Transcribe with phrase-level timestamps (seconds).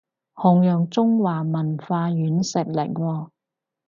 [0.33, 3.29] 弘揚中華文化軟實力喎